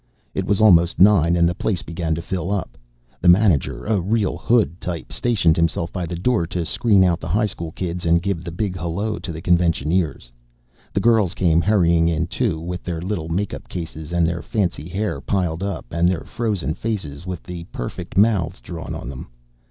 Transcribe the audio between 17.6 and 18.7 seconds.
perfect mouths